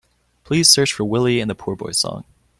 Please 0.43 0.67
search 0.67 0.93
for 0.93 1.03
Willy 1.03 1.39
and 1.39 1.47
the 1.47 1.53
Poor 1.53 1.75
Boys 1.75 1.99
song. 1.99 2.23